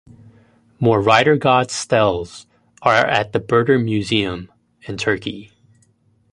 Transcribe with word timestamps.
More 0.79 0.99
"rider 0.99 1.37
god" 1.37 1.69
steles 1.69 2.47
are 2.81 3.05
at 3.05 3.33
the 3.33 3.39
Burdur 3.39 3.77
Museum, 3.77 4.51
in 4.81 4.97
Turkey. 4.97 5.51